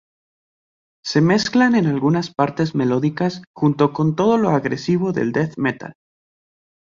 [1.05, 5.93] Se mezclan en algunas partes melódicas junto con todo lo agresivo del death metal.